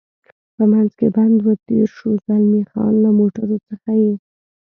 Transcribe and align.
په 0.55 0.63
منځ 0.71 0.89
کې 0.99 1.07
بند 1.15 1.37
و، 1.43 1.47
تېر 1.67 1.87
شو، 1.97 2.09
زلمی 2.25 2.63
خان: 2.69 2.93
له 3.03 3.09
موټرو 3.19 3.57
څخه 3.67 3.91
یې. 4.01 4.13